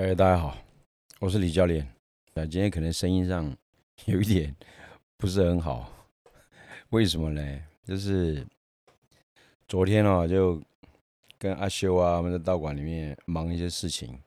[0.00, 0.56] 哎，大家好，
[1.18, 1.86] 我是李教练。
[2.32, 3.54] 那，今天可能声音上
[4.08, 4.56] 有一点
[5.18, 5.92] 不是很好，
[6.88, 7.60] 为什么呢？
[7.84, 8.42] 就是
[9.68, 10.58] 昨天哦，就
[11.38, 14.18] 跟阿修啊，我们在道馆里面忙一些事情，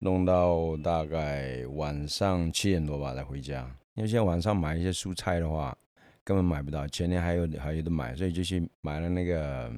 [0.00, 3.62] 弄到大概晚上七点多吧才回家。
[3.94, 5.74] 因为现在晚上买一些蔬菜的话，
[6.22, 9.72] 根本买不到，前天还有还有的买，所以就去买了那个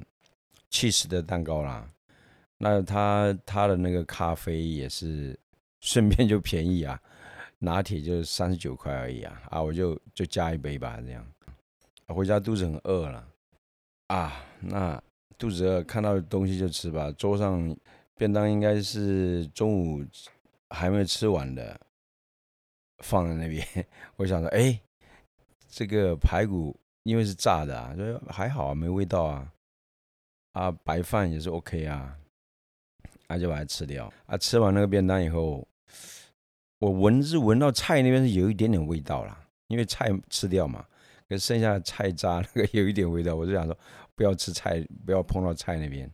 [0.69, 1.89] cheese 的蛋糕啦。
[2.61, 5.37] 那他他的那个咖啡也是
[5.79, 7.01] 顺便就便宜啊，
[7.57, 11.25] 拿铁就三十九块而已啊啊，我就就加一杯吧，这样。
[12.07, 13.25] 回家肚子很饿了
[14.07, 15.01] 啊，那
[15.37, 17.09] 肚子饿看到东西就吃吧。
[17.13, 17.73] 桌上
[18.15, 20.05] 便当应该是中午
[20.69, 21.79] 还没吃完的，
[22.97, 23.65] 放在那边。
[24.17, 24.77] 我想说，哎，
[25.69, 29.53] 这个排骨因为是炸的啊，就还好啊，没味道啊。
[30.51, 32.17] 啊，白饭也是 OK 啊。
[33.29, 34.35] 那就把它吃掉啊！
[34.35, 35.65] 吃完那个便当以后，
[36.79, 40.83] 我闻是闻到菜那边是有一点点味道啦，因为菜吃掉嘛，
[41.27, 43.77] 可剩下的菜渣那个有一点味道，我就想说
[44.15, 46.11] 不要吃菜，不要碰到菜那边，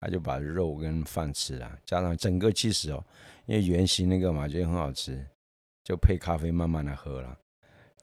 [0.00, 3.04] 他就把肉跟饭吃了，加上整个其实哦，
[3.46, 5.20] 因为圆形那个嘛，觉得很好吃，
[5.82, 7.36] 就配咖啡慢慢的喝了，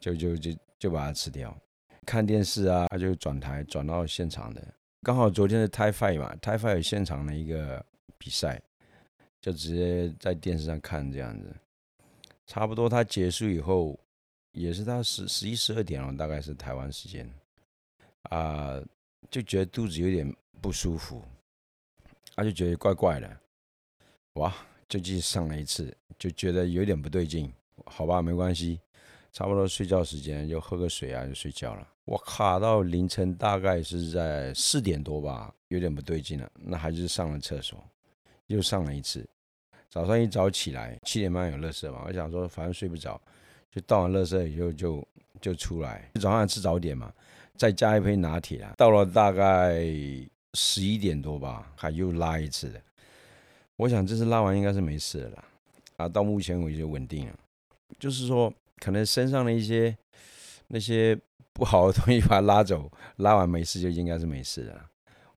[0.02, 1.58] 就就就就把它吃掉。
[2.06, 4.62] 看电视啊，他就转台转到现场的，
[5.02, 7.86] 刚好昨天是 t i f i 嘛 t i f i 有现场的一个。
[8.20, 8.62] 比赛
[9.42, 11.56] 就直接在电视上看这样子，
[12.46, 13.98] 差不多他结束以后，
[14.52, 17.28] 也是他十十一十二点了，大概是台湾时间
[18.24, 18.80] 啊，
[19.32, 21.24] 就觉得肚子有点不舒服，
[22.36, 23.40] 他就觉得怪怪的，
[24.34, 24.54] 哇，
[24.88, 27.52] 就继续上了一次，就觉得有点不对劲，
[27.86, 28.80] 好吧，没关系，
[29.32, 31.88] 差不多睡觉时间就喝个水啊，就睡觉了。
[32.04, 37.82] 我卡到凌晨大概是在四点多吧，有点不对劲了，那还是上了厕所。
[38.50, 39.28] 又上了一次，
[39.90, 43.20] 早上一早起来七点半有乐色嘛，我想说反正睡不着，
[43.72, 45.08] 就倒完乐色以后就
[45.40, 47.14] 就出来，早上吃早点嘛，
[47.56, 48.74] 再加一杯拿铁啊。
[48.76, 49.84] 到了大概
[50.56, 52.82] 十一点多吧，还又拉一次的。
[53.76, 55.44] 我想这次拉完应该是没事了，
[55.98, 57.40] 啊，到目前为止稳定了，
[58.00, 59.96] 就是说可能身上的一些
[60.68, 61.16] 那些
[61.54, 64.90] 不好的东西把它拉走，拉完没事就应该是没事了。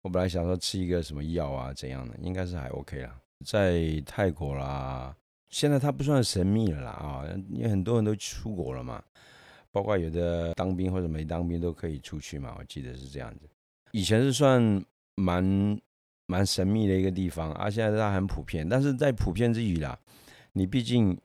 [0.02, 3.16] 我本来想说吃一个什么药啊怎样的，应该是还 OK 啦。
[3.44, 5.16] 在泰国啦，
[5.48, 9.02] 现在它不算神秘了啦啊，因为很多人都出国了嘛，
[9.70, 13.48] 包括有的当兵或者没当兵都可以出去嘛，我记得是这样子。
[13.92, 14.84] 以前是算
[15.16, 15.80] 蛮
[16.26, 18.68] 蛮神秘的一个地方，啊，现在它很普遍。
[18.68, 19.98] 但是在普遍之余啦，
[20.52, 21.16] 你毕竟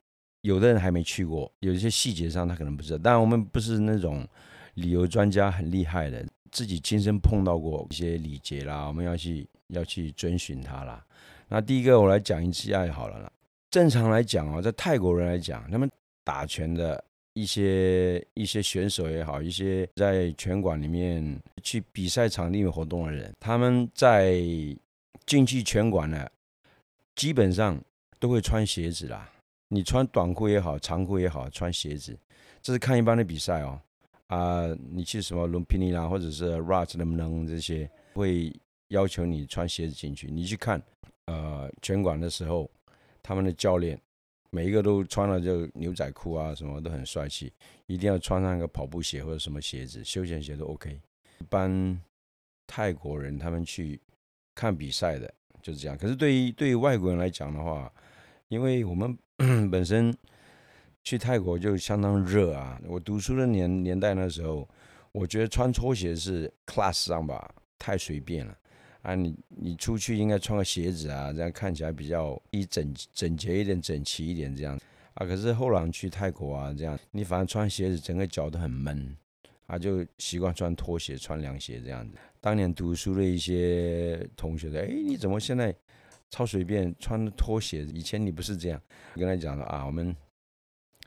[0.41, 2.97] 有的人还没去过，有一些细节上他可能不知道。
[2.97, 4.27] 当然我们不是那种
[4.75, 6.25] 旅游专家，很厉害的。
[6.51, 11.05] 自己亲身碰到过一些礼节啦，我们要去要去遵循它啦。
[11.47, 13.31] 那第一个我来讲一下好了啦。
[13.69, 15.89] 正常来讲啊，在泰国人来讲，他们
[16.23, 17.03] 打拳的
[17.33, 24.41] 一些一些选手也好，一些在拳馆里面去比赛场地活动的人，他们在
[25.25, 26.27] 进去拳馆呢，
[27.15, 27.79] 基本上
[28.19, 29.29] 都会穿鞋子啦。
[29.69, 32.17] 你穿短裤也好，长裤也好，穿鞋子，
[32.61, 33.79] 这是看一般的比赛哦。
[34.27, 38.53] 啊，你去什么伦皮尼啦，或者是 Raj 能不能这些，会
[38.89, 40.29] 要求你穿鞋子进去。
[40.29, 40.81] 你去看，
[41.25, 42.69] 呃，拳馆的时候，
[43.23, 43.97] 他们的教练
[44.49, 47.53] 每一个都穿了就牛仔裤啊，什么都很帅气，
[47.85, 50.99] 一定要穿上一个跑步鞋或者什么鞋子，休闲鞋都 OK。
[51.39, 52.01] 一般
[52.65, 53.97] 泰国人他们去
[54.53, 55.97] 看比赛的就是这样。
[55.97, 57.89] 可是对于对于外国人来讲的话，
[58.49, 59.17] 因为我们
[59.71, 60.13] 本身。
[61.07, 62.77] 去泰国就相当热啊！
[62.85, 64.67] 我读书的年年代那时候，
[65.13, 68.57] 我觉得穿拖鞋是 class 上吧，太随便了
[69.03, 69.15] 啊！
[69.15, 74.77] 你你出去应该穿个鞋子啊，这样看起来比较一整整洁一点、整齐一点这样
[75.13, 75.25] 啊。
[75.25, 79.15] 可是后来去泰国啊，这样你反正穿鞋子，整个脚都很闷
[79.67, 82.17] 啊，就习惯穿拖鞋、穿凉鞋这样子。
[82.41, 85.73] 当年读书的一些同学的，哎，你怎么现在
[86.29, 87.85] 超随便穿拖鞋？
[87.93, 88.81] 以前你不是这样？
[89.13, 90.13] 我跟他讲说啊，我们。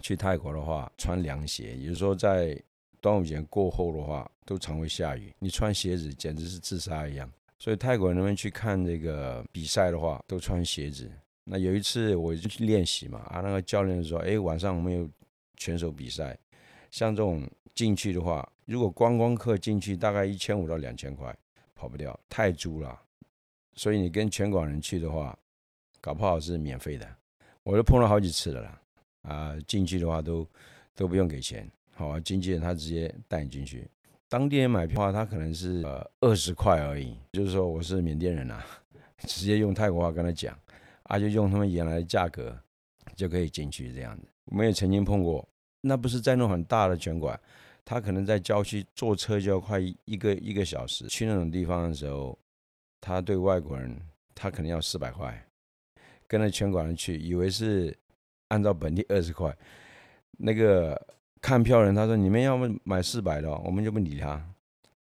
[0.00, 1.76] 去泰国的话，穿凉鞋。
[1.78, 2.60] 有时候在
[3.00, 5.32] 端午节过后的话，都常会下雨。
[5.38, 7.30] 你穿鞋子简直是自杀一样。
[7.58, 11.10] 所以泰国人那边去看这个比赛的话，都穿鞋子。
[11.44, 15.08] 那有一次我就去练习嘛，啊，那个教练说：“哎，晚上我们有
[15.56, 16.38] 拳手比赛，
[16.90, 21.36] 像这种进去的话，如果观光客进去，大概一千五到两千块，
[21.74, 23.00] 跑不掉，太租了。
[23.74, 25.36] 所以你跟拳馆人去的话，
[26.00, 27.06] 搞不好是免费的。
[27.62, 28.80] 我都碰了好几次了啦。”
[29.22, 30.46] 啊，进去的话都
[30.94, 33.88] 都不用给钱，好，经纪人他直接带你进去。
[34.28, 37.16] 当地人买票的话，他可能是呃二十块而已。
[37.32, 38.64] 就是说我是缅甸人啊，
[39.26, 40.56] 直接用泰国话跟他讲
[41.04, 42.56] 啊，就用他们原来的价格
[43.16, 44.28] 就可以进去这样子。
[44.46, 45.46] 我们也曾经碰过，
[45.80, 47.38] 那不是在那种很大的拳馆，
[47.84, 52.38] 他可能在郊区坐车就要快一个一个小时去那种地方的时候，
[53.00, 54.00] 他对外国人
[54.34, 55.44] 他可能要四百块，
[56.28, 57.96] 跟着拳馆人去，以为是
[58.50, 59.52] 按照本地二十块，
[60.38, 61.00] 那个
[61.40, 64.40] 看票人他说你们要么买四百的，我们就不理他。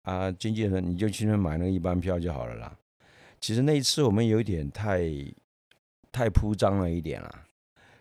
[0.04, 2.78] 啊，经纪人你就去那买那个一般票就好了啦。
[3.40, 5.04] 其实那一次我们有点太
[6.12, 7.46] 太铺张了一点啦。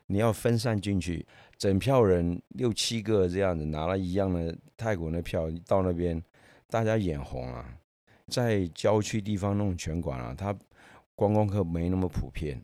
[0.06, 1.26] 你要分散进去，
[1.58, 6.22] 整票人六七个这样子拿了一样的泰国的票到那边，
[6.68, 7.78] 大家眼红啊。
[8.28, 10.56] 在郊区地方那种拳馆啊，他
[11.14, 12.62] 观光客没那么普遍。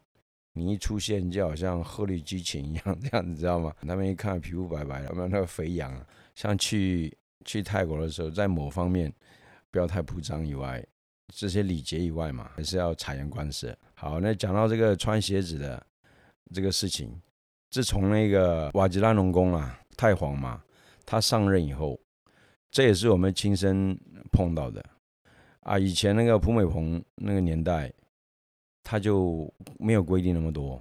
[0.55, 3.73] 你一出现就好像鹤立鸡群一样 这样子，知道吗？
[3.87, 6.07] 他们一看皮肤白白的，有没有那个肥羊啊？
[6.35, 9.13] 像去去泰国的时候，在某方面。
[9.71, 10.81] 不要太铺张以外，
[11.35, 13.77] 这些礼节以外嘛，还是要察言观色。
[13.95, 15.85] 好，那讲到这个穿鞋子的
[16.55, 17.21] 这个事情，
[17.73, 20.63] 自从那个瓦吉拉农工啊，太皇嘛，
[21.05, 21.99] 他上任以后，
[22.71, 23.99] 这也是我们亲身
[24.31, 24.81] 碰到的
[25.63, 25.77] 啊。
[25.77, 27.93] 以前那个普美蓬那个年代，
[28.85, 30.81] 他就没有规定那么多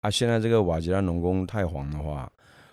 [0.00, 0.10] 啊。
[0.10, 2.28] 现在这个瓦吉拉农工太皇的话，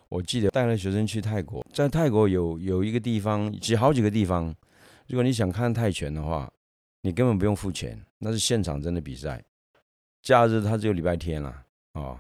[0.09, 4.55] 我记得带了学生去泰国，在泰国有有一个地方，几好几个地方。
[5.07, 6.51] 如果你想看泰拳的话，
[7.01, 9.43] 你根本不用付钱，那是现场真的比赛。
[10.21, 11.65] 假日它只有礼拜天了，
[11.95, 12.17] 哦，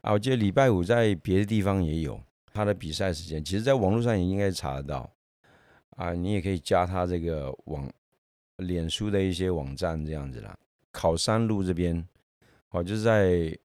[0.00, 2.20] 啊，我记得礼拜五在别的地方也有
[2.52, 5.08] 他的比赛时间，其实在网络上也应该查得到。
[5.96, 7.88] 啊，你也可以加他这个网，
[8.56, 10.58] 脸书的一些网站这样子啦。
[10.94, 12.06] 考山路这边，
[12.70, 13.58] 哦，就是在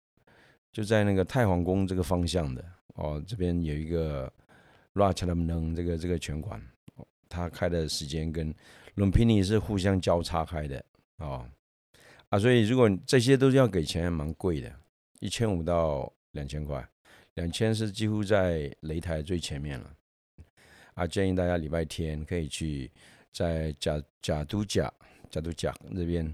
[0.72, 2.64] 就在那个太皇宫这个方向的，
[2.96, 4.32] 哦，这边有一个
[4.94, 6.62] Ratchalam 这个这个拳馆。
[7.30, 8.56] 他开的时间跟
[8.96, 10.84] Lumpini 是互相交叉开的
[11.18, 11.46] 哦
[12.30, 14.74] 啊，所以如果这些都是要给钱，还蛮贵的，
[15.20, 16.88] 一千五到两千块，
[17.34, 19.94] 两千是几乎在擂台最前面了
[20.94, 21.06] 啊。
[21.06, 22.90] 建议大家礼拜天可以去
[23.34, 24.92] 在贾贾都甲
[25.30, 26.34] 贾都甲这边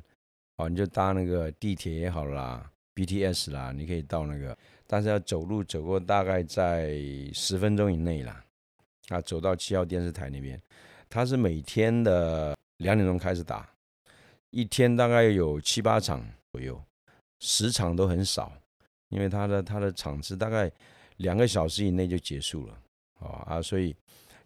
[0.57, 6.99] 哦，你就搭那个地铁也好啦，BTS 啦，你可以到那个，但是要走路走过大概在
[7.33, 8.43] 十分钟以内啦。
[9.09, 10.59] 啊，走到七号电视台那边，
[11.09, 13.69] 他是每天的两点钟开始打，
[14.49, 16.81] 一天大概有七八场左右，
[17.41, 18.49] 十场都很少，
[19.09, 20.71] 因为他的他的场次大概
[21.17, 22.79] 两个小时以内就结束了，
[23.19, 23.93] 哦啊，所以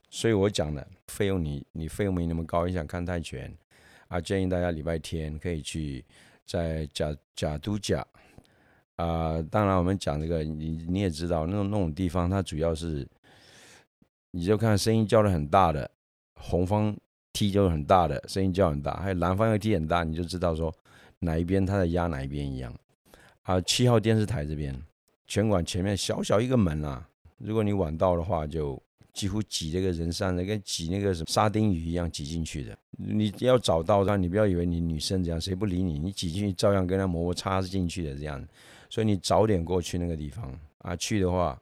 [0.09, 3.56] 所以我讲的费用你你费用没那么高，你想看泰拳
[4.07, 6.04] 啊，建议大家礼拜天可以去
[6.45, 8.06] 在假假都假
[8.95, 13.07] 啊，当然我们讲这个你你也知道那种那种地方，它主要是。
[14.31, 15.89] 你就看声音叫的很大的，
[16.36, 16.95] 红方
[17.33, 20.71] 踢就是很大的声音叫很大，还有蓝方又踢很大，你就知道说
[21.19, 22.71] 哪一边他在压哪一边一样。
[23.44, 24.80] 啊，七号电视台这边
[25.25, 27.07] 拳馆前面小小一个门啊，
[27.38, 28.80] 如果你晚到的话，就
[29.18, 32.78] 几乎挤这个人上的，跟挤那个什么沙丁鱼一样挤进去的。
[32.92, 38.48] 你要找到他，你不要以为你女生这样，谁不理你，你挤进去照样跟他摩摩擦进去的这样。
[38.90, 41.60] 所以你早点过去那个地方啊，去的话。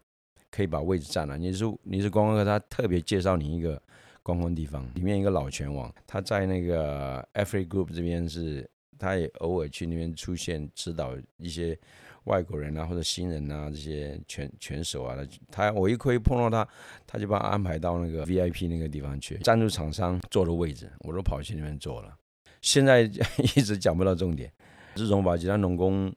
[0.51, 1.37] 可以把位置占了。
[1.37, 3.81] 你是你是观光客，他特别介绍你一个
[4.23, 8.65] 观光地方，里面一个老拳王，他在那个 Every Group 这边是，
[8.97, 11.77] 他也偶尔去那边出现指导一些
[12.25, 15.17] 外国人啊或者新人啊这些拳拳手啊，
[15.51, 16.67] 他我一可以碰到他，
[17.07, 22.15] 他就把他安排到那个 VIP 那个地方去，赞助厂商坐的位置，我都跑去那边坐了。
[22.61, 24.51] 现在一直讲不到重点，
[24.95, 26.13] 自从把吉他农工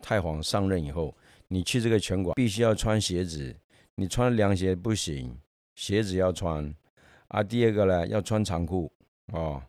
[0.00, 1.16] 太皇上任以后，
[1.48, 3.56] 你去这个拳馆必须要穿鞋子。
[3.94, 5.38] 你穿凉鞋不行，
[5.74, 6.74] 鞋子要穿
[7.28, 7.42] 啊。
[7.42, 8.90] 第二个呢，要穿长裤
[9.26, 9.62] 哦。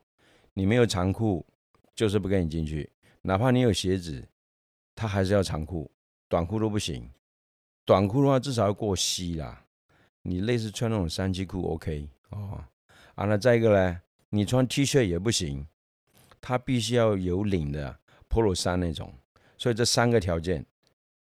[0.53, 1.45] 你没有长裤，
[1.93, 2.89] 就是不给你进去。
[3.23, 4.25] 哪怕你有鞋子，
[4.95, 5.91] 他还是要长裤，
[6.33, 7.07] 短裤都不行。
[7.85, 9.63] 短裤的话，至少要过膝啦。
[10.23, 12.59] 你类似穿那种三七裤，OK 哦。
[13.13, 15.67] 啊，那再一个呢，你穿 T 恤也不行，
[16.41, 19.13] 它必须要有领的 Polo 衫那种。
[19.59, 20.65] 所以这三个条件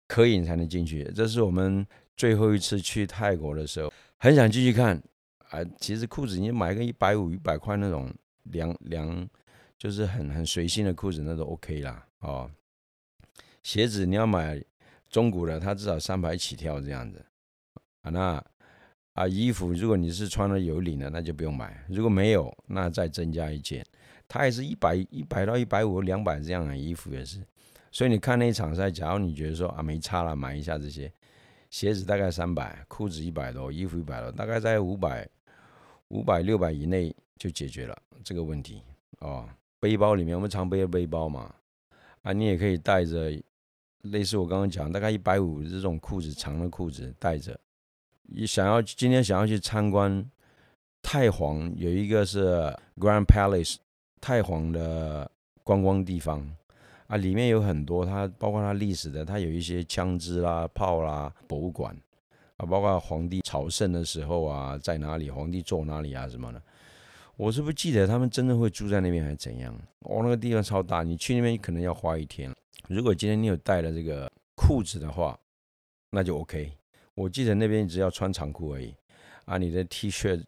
[0.07, 1.03] 可以你才能进去。
[1.15, 1.85] 这是我们。
[2.15, 4.99] 最后一次去泰国的时候，很想继续看
[5.49, 5.63] 啊。
[5.79, 8.11] 其实裤子你买个一百五、一百块那种
[8.45, 9.29] 凉凉，
[9.77, 12.07] 就是很很随性的裤子，那都 OK 啦。
[12.21, 12.49] 哦，
[13.61, 14.59] 鞋子你要买
[15.09, 17.23] 中古的，它至少三百起跳这样子
[18.01, 18.09] 啊。
[18.09, 18.43] 那
[19.13, 21.83] 啊，衣服如果你是穿的有领的，那就不用买。
[21.89, 23.85] 如果没有，那再增加一件。
[24.27, 27.41] 它也是一百一百到一百五、两百这样的衣服也是。
[27.91, 31.11] 所以你看那一场赛，假如你觉得说啊没差了，买一下这些。
[31.69, 35.27] 鞋子大概三百，裤子一百多，衣服一百多，大概在五百、
[36.09, 38.81] 五百六百以内就解决了这个问题
[39.19, 39.49] 哦。
[39.79, 41.53] 背包里面我们常背的背包嘛，
[42.21, 43.31] 啊，你也可以带着
[44.03, 47.59] 类似我刚刚讲，大概一百五这种裤子长的裤子带着。
[48.29, 50.23] 你想要今天想要去参观
[51.01, 53.77] 太皇，有一个是 Grand Palace
[54.19, 55.29] 太皇的
[55.63, 56.45] 观光地方
[57.07, 61.95] 啊，里面有很多它包括它历史的，它有一些枪支啦、炮啦博物馆
[62.57, 66.61] 啊，包括皇帝朝圣的时候啊，在哪里，皇帝坐哪里啊什么的。
[67.37, 69.73] 我是不记得他们真的会住在那边还是怎样？
[70.01, 72.53] 哦，那个地方超大，你去那边可能要花一天。
[72.87, 75.37] 如果今天你有带了这个裤子的话，
[76.09, 76.71] 那就 OK。
[77.13, 78.95] 我记得那边只要穿长裤而已，
[79.45, 80.41] 啊，你的 T 恤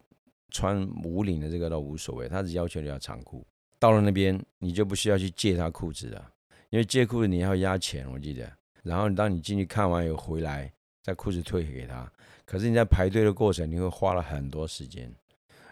[0.49, 3.45] 穿无领的这个都无所谓，他只要求你要长裤。
[3.77, 6.31] 到了那边你就不需要去借他裤子了，
[6.69, 8.51] 因为借裤子你要押钱，我记得。
[8.83, 12.09] 然后当你进去看完以后回来，再裤子退给他。
[12.45, 15.13] 可是你在排队的过程，你会花了很多时间。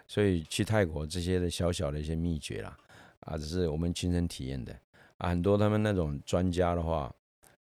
[0.07, 2.77] 所以去泰国这些的小小的一些秘诀啦，
[3.21, 4.73] 啊，只是我们亲身体验的
[5.17, 5.29] 啊。
[5.29, 7.13] 很多他们那种专家的话，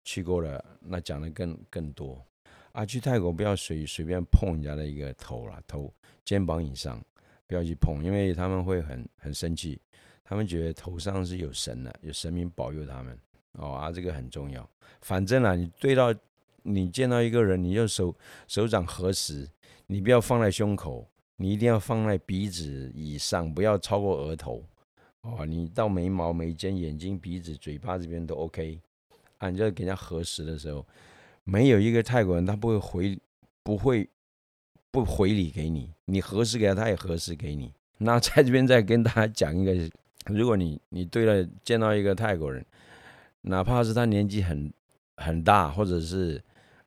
[0.05, 2.25] 去过了，那讲的更更多
[2.73, 2.85] 啊。
[2.85, 5.93] 去泰国不要随随便碰人家的一个头啦，头
[6.25, 7.03] 肩膀以上
[7.47, 9.81] 不要去碰，因为他们会很很生气，
[10.25, 13.19] 他们觉得头上是有神的，有神明保佑他们
[13.53, 14.69] 哦啊，这个很重要。
[15.01, 16.15] 反正啊，你对到
[16.63, 18.15] 你见到一个人，你就手
[18.49, 19.49] 手掌合十，
[19.87, 21.09] 你不要放在胸口。
[21.37, 24.65] 你一定要放在鼻子以上，不要超过额头
[25.25, 25.45] 哦。
[25.45, 28.81] 你到眉毛、眉间、眼睛、鼻子、嘴巴这边都 OK。
[29.39, 30.87] 啊，你就给人家核实的时候，
[31.43, 33.19] 没有一个泰国人他不会回，
[33.63, 34.09] 不会
[34.91, 35.91] 不回礼给你。
[36.05, 37.73] 你核实给他，他也核实给你。
[37.99, 39.75] 那在这边再跟大家讲一个，
[40.27, 42.65] 如果你你对了见到一个泰国人，
[43.43, 44.73] 哪怕是他年纪很
[45.17, 46.43] 很大，或者是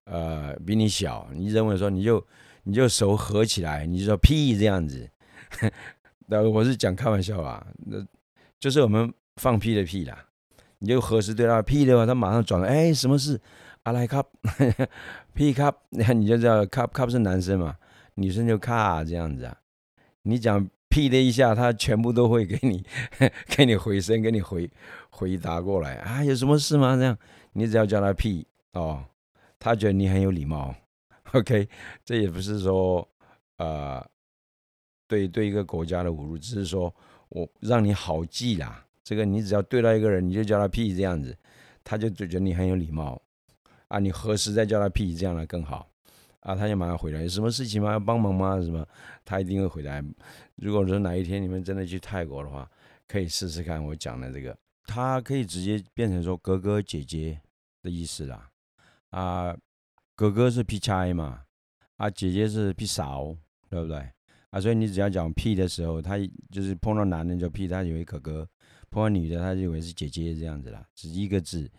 [0.05, 2.25] 呃比你小，你认为说你就。
[2.69, 5.09] 你就手合起来，你就说屁这样子，
[6.25, 8.05] 那 我是讲开玩笑啊，那
[8.59, 10.25] 就是我们放屁的屁啦。
[10.79, 13.41] 你就合适对他屁的话，他马上转了，哎，什么事
[13.83, 14.27] ？I like cup，
[15.33, 15.75] 屁 cup，
[16.13, 17.77] 你就知道 cup cup 是男生嘛，
[18.15, 19.57] 女生就卡这样子啊。
[20.21, 22.85] 你讲屁的一下，他全部都会给你
[23.55, 24.69] 给你回声，给你回
[25.09, 26.95] 回答过来啊，有什么事吗？
[26.95, 27.17] 这样，
[27.53, 29.03] 你只要叫他屁哦，
[29.57, 30.75] 他觉得你很有礼貌。
[31.33, 31.67] OK，
[32.05, 33.07] 这也不是说，
[33.57, 34.05] 呃，
[35.07, 36.93] 对对一个国家的侮辱，只是说
[37.29, 38.85] 我让你好记啦。
[39.03, 41.37] 这个你只要对到一个人，你就叫他屁这样子，
[41.83, 43.21] 他就就觉得你很有礼貌
[43.87, 43.99] 啊。
[43.99, 45.89] 你何时再叫他屁，这样来更好
[46.41, 46.55] 啊？
[46.55, 47.91] 他就马上回来，有什么事情吗？
[47.91, 48.59] 要帮忙吗？
[48.61, 48.87] 什么？
[49.23, 50.03] 他一定会回来。
[50.55, 52.69] 如果说哪一天你们真的去泰国的话，
[53.07, 57.39] 可以试试看我讲的这个，他可以直接变成说哥哥姐姐
[57.81, 58.49] 的意思啦，
[59.09, 59.57] 啊。
[60.15, 61.43] 哥哥是 P 差嘛，
[61.97, 63.37] 啊，姐姐是 P 少，
[63.69, 64.09] 对不对？
[64.49, 66.17] 啊，所以你只要讲 P 的时候，他
[66.51, 68.45] 就是碰到男的就 P，他以为哥哥；
[68.89, 71.69] 碰到女的，他就以为是姐姐这样子啦，只一个字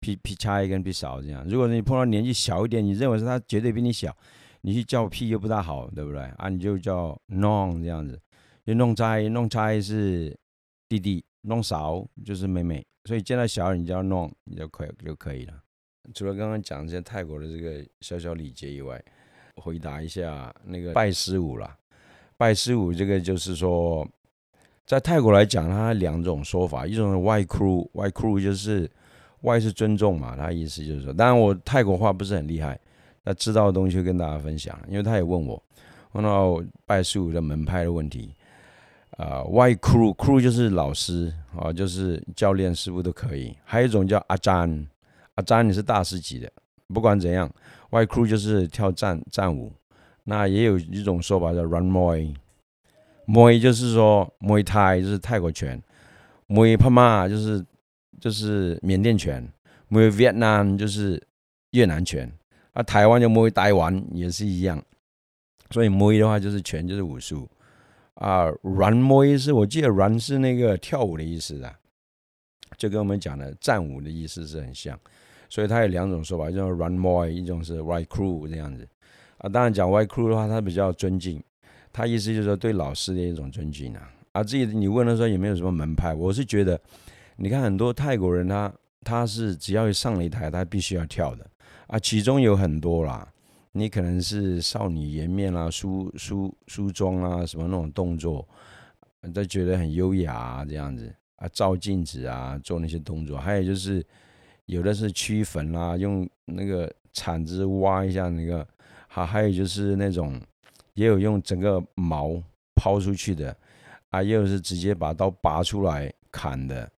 [0.00, 1.46] ，P P 差跟 P 少这样。
[1.46, 4.16] 如果你碰到年纪小一点，你认为是他绝对比你小，
[4.62, 6.20] 你去叫 P 又不大好，对不对？
[6.38, 8.18] 啊，你就叫 Non 这样子，
[8.64, 10.34] 就弄差弄差是
[10.88, 15.62] 弟弟，弄少就是妹妹，所以见到小你叫 Non 你就可以就可以了。
[16.14, 18.98] 除了刚刚讲这些泰国的这个小小礼节以外，
[19.56, 21.76] 回答一下那个拜师舞啦。
[22.38, 24.08] 拜师舞这个就是说，
[24.86, 28.90] 在泰国来讲，它两种说法，一种是外 crew，外 crew 就是
[29.42, 32.78] 外是尊重嘛，他意思就是说，当然我泰国话不是很厉害，
[33.24, 35.62] 那知道的东西跟大家分享，因为他也问我，
[36.12, 38.32] 问到拜师舞的门派的问题。
[39.16, 44.86] 啊，外 crew，crew 就是老师啊，就是教练师傅都可以，还有一种叫阿詹。
[45.34, 46.48] 阿詹，你是大师级的。
[46.94, 47.50] 不管怎样，
[47.90, 49.72] 外 crew 就是跳战战舞。
[50.30, 55.82] 那也有一种说法叫 run moi，moi 就是说 moi thai 就是泰国拳
[56.48, 57.64] ，moi pama 就是
[58.20, 59.50] 就是缅甸拳
[59.88, 61.26] ，moi Vietnam 就是
[61.70, 62.30] 越南拳。
[62.74, 64.84] 啊，台湾就 moi 台湾也是一样。
[65.70, 67.48] 所以 moi 的话就是拳就是武术
[68.14, 71.74] 啊，run moi 是我记得 run 是那个跳舞的意思啊，
[72.76, 75.00] 就跟我们讲的战舞的意思是很像。
[75.48, 78.86] 所以它有两种说法，一种 run moy”，一种是 white crew 这样子
[79.38, 79.48] 啊。
[79.48, 81.42] 当然讲 Y crew 的话，他比较尊敬，
[81.92, 84.10] 他意思就是说对老师的一种尊敬啊。
[84.32, 86.80] 啊，至于你问他说有没有什么门派，我是觉得，
[87.36, 91.46] 你看很多泰国人他他是只要一上了一台，他必须要跳的
[91.86, 91.98] 啊。
[91.98, 93.26] 其中有很多啦，
[93.72, 98.46] 你可能是少女颜面啦、梳梳梳妆啊什么那种动作，
[99.34, 104.04] 都觉得很优雅啊这样子啊，照镜子啊，做那些动作，还有就是。
[104.68, 108.68] 有的是驱坟啦，用那个铲子挖一下那个，
[109.18, 110.40] 好，还有就是那种，
[110.94, 112.40] 也有用整个毛
[112.76, 113.56] 抛出去的，
[114.10, 116.88] 啊，也有是直接把刀拔出来砍的，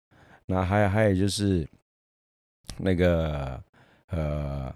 [0.45, 1.67] 那还还有就是
[2.77, 3.59] 那个
[4.09, 4.71] 呃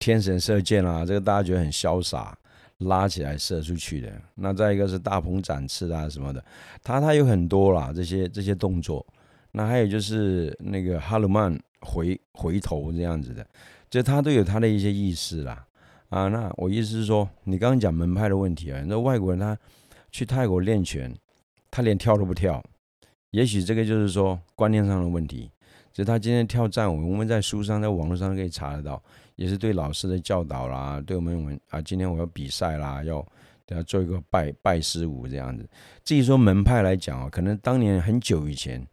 [0.00, 2.36] 天神射箭啊，这个大家觉得很潇洒，
[2.78, 4.12] 拉起来射出去的。
[4.34, 6.44] 那再一个是大鹏展翅啊什么的，
[6.82, 9.06] 他他有很多啦这些这些动作。
[9.52, 13.46] 那还有就是那个哈鲁曼回回头这样子的，
[13.88, 15.64] 就他都有他的一些意思啦。
[16.10, 19.56] 啊，那我意思是说，你刚刚讲门派的问题啊，那外国人他
[20.10, 21.12] 去泰国练拳，
[21.70, 22.62] 他连跳都不跳，
[23.30, 25.50] 也许这个就是说观念上的问题。
[25.92, 29.02] 就他今天跳战舞，我们在书上、在网络上可以查得到，
[29.34, 33.26] 也是对老师的教导啦，对我们啊，今天我要比赛啦，要
[33.66, 35.68] 要做一个拜拜师舞这样子。
[36.04, 38.84] 至于说门派来讲啊，可能当年很久以前，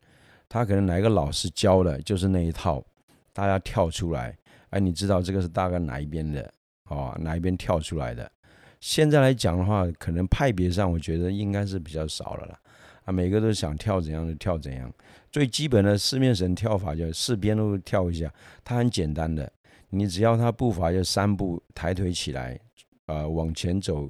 [0.50, 2.84] 他可能哪一个老师教的，就是那一套，
[3.32, 4.36] 大家跳出来，
[4.72, 6.52] 哎，你知道这个是大概哪一边的？
[6.88, 8.32] 哦，哪一边跳出来的？
[8.80, 12.60] 现在来讲的话，可能派别上，我觉得应该是比较少了啦。
[13.06, 14.94] 啊，每个都想跳怎样就跳怎样。
[15.32, 18.32] 最基本的四面神跳法，就四边都跳一下，
[18.64, 19.52] 它很简单的。
[19.90, 22.60] 你只要他步伐就三步抬腿起来，
[23.08, 24.08] 呃，往前走，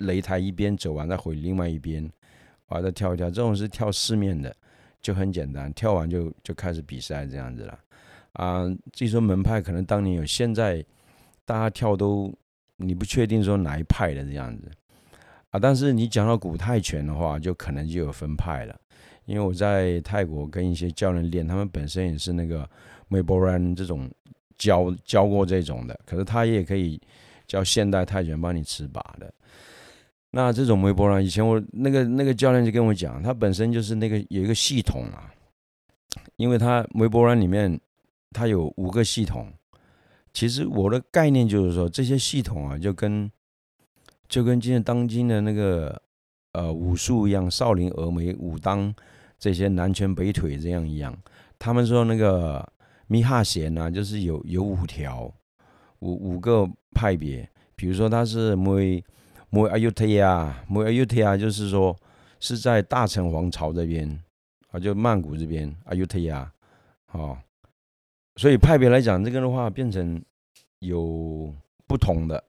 [0.00, 2.06] 擂台一边走完再回另外一边，
[2.66, 3.30] 啊，再跳一跳。
[3.30, 4.54] 这种是跳四面的，
[5.00, 7.78] 就很简单，跳完就就开始比赛这样子了。
[8.34, 10.84] 啊，据说门派，可能当年有，现在。
[11.50, 12.32] 大家跳都，
[12.76, 14.70] 你不确定说哪一派的这样子
[15.50, 18.80] 啊，但是你讲到古泰拳的话，就可能就有分派了。
[19.24, 22.70] 因为我在泰国跟一些教练练，他们本身也是那个
[23.08, 24.08] 梅波兰这种
[24.58, 27.00] 教教过这种的，可是他也可以
[27.48, 29.34] 教现代泰拳帮你持把的。
[30.30, 35.34] 那这种微波兰，以前我那个那个教练就跟我讲，他本身就是那个有一个系统啊，
[36.36, 37.76] 因为他微波兰里面
[38.30, 39.52] 他有五个系统。
[40.32, 43.30] 其实我的概念就是说，这些系统啊，就跟
[44.28, 46.00] 就跟今天当今的那个
[46.52, 48.94] 呃武术一样，少林、峨眉、武当
[49.38, 51.16] 这些南拳北腿这样一样。
[51.58, 52.66] 他们说那个
[53.08, 55.24] 米哈弦呢，就是有有五条
[55.98, 57.48] 五五个派别。
[57.74, 58.78] 比如说他是摩
[59.48, 61.96] 摩阿尤特亚，摩阿尤特亚就是说
[62.38, 64.22] 是在大城王朝这边
[64.70, 66.52] 啊，就曼谷这边阿尤特亚，
[67.12, 67.36] 哦。
[68.40, 70.18] 所以派别来讲，这个的话变成
[70.78, 71.54] 有
[71.86, 72.42] 不同的，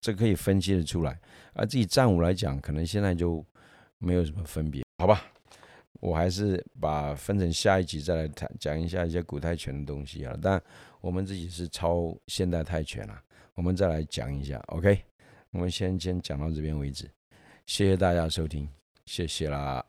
[0.00, 1.20] 这可以分析的出来。
[1.52, 3.44] 而自己战舞来讲，可能现在就
[3.98, 5.22] 没有什么分别，好吧？
[6.00, 10.34] 我还是把分成下一集再来谈讲一下一些古泰拳的东西啊。
[10.40, 10.58] 但
[11.02, 14.58] 我们自己是超现代泰拳啊，我们再来讲一下。
[14.68, 14.98] OK，
[15.50, 17.04] 我们先先讲到这边为止，
[17.66, 18.66] 谢谢大家收听，
[19.04, 19.84] 谢谢啦。